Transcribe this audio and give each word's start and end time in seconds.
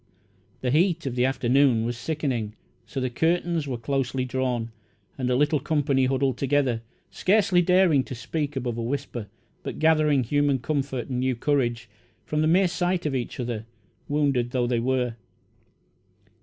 The 0.61 0.71
heat 0.71 1.05
of 1.05 1.13
the 1.13 1.25
afternoon 1.25 1.85
was 1.85 1.95
sickening, 1.95 2.55
so 2.87 2.99
the 2.99 3.11
curtains 3.11 3.67
were 3.67 3.77
closely 3.77 4.25
drawn, 4.25 4.71
and 5.15 5.29
the 5.29 5.35
little 5.35 5.59
company 5.59 6.05
huddled 6.07 6.37
together, 6.37 6.81
scarcely 7.11 7.61
daring 7.61 8.03
to 8.05 8.15
speak 8.15 8.55
above 8.55 8.79
a 8.79 8.81
whisper, 8.81 9.27
but 9.61 9.77
gathering 9.77 10.23
human 10.23 10.57
comfort 10.57 11.09
and 11.09 11.19
new 11.19 11.35
courage 11.35 11.87
from 12.25 12.41
the 12.41 12.47
mere 12.47 12.67
sight 12.67 13.05
of 13.05 13.13
each 13.13 13.39
other, 13.39 13.67
wounded 14.09 14.49
though 14.49 14.65
they 14.65 14.79
were. 14.79 15.17